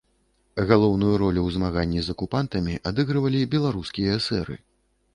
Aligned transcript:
Галоўную 0.71 1.11
ролю 1.23 1.41
ў 1.43 1.53
змаганні 1.59 2.03
з 2.07 2.15
акупантамі 2.17 2.81
адыгрывалі 2.93 3.47
беларускія 3.57 4.21
эсэры. 4.21 4.63